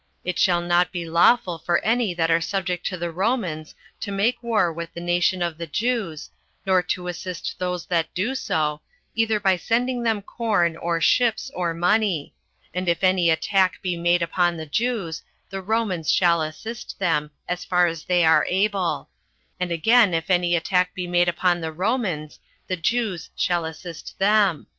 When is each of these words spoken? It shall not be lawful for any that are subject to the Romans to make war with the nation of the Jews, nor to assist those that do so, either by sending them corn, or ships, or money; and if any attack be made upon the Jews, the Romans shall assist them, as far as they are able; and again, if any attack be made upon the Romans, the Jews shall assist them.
It 0.23 0.39
shall 0.39 0.61
not 0.61 0.91
be 0.91 1.07
lawful 1.07 1.59
for 1.59 1.77
any 1.85 2.11
that 2.15 2.31
are 2.31 2.41
subject 2.41 2.87
to 2.87 2.97
the 2.97 3.11
Romans 3.11 3.75
to 3.99 4.11
make 4.11 4.41
war 4.41 4.73
with 4.73 4.91
the 4.95 4.99
nation 4.99 5.43
of 5.43 5.59
the 5.59 5.67
Jews, 5.67 6.31
nor 6.65 6.81
to 6.81 7.07
assist 7.07 7.59
those 7.59 7.85
that 7.85 8.11
do 8.15 8.33
so, 8.33 8.81
either 9.13 9.39
by 9.39 9.57
sending 9.57 10.01
them 10.01 10.23
corn, 10.23 10.75
or 10.75 10.99
ships, 11.01 11.51
or 11.53 11.75
money; 11.75 12.33
and 12.73 12.89
if 12.89 13.03
any 13.03 13.29
attack 13.29 13.79
be 13.83 13.95
made 13.95 14.23
upon 14.23 14.57
the 14.57 14.65
Jews, 14.65 15.21
the 15.51 15.61
Romans 15.61 16.11
shall 16.11 16.41
assist 16.41 16.97
them, 16.97 17.29
as 17.47 17.63
far 17.63 17.85
as 17.85 18.05
they 18.05 18.25
are 18.25 18.47
able; 18.49 19.07
and 19.59 19.71
again, 19.71 20.15
if 20.15 20.31
any 20.31 20.55
attack 20.55 20.95
be 20.95 21.05
made 21.05 21.29
upon 21.29 21.61
the 21.61 21.71
Romans, 21.71 22.39
the 22.65 22.75
Jews 22.75 23.29
shall 23.35 23.65
assist 23.65 24.17
them. 24.17 24.65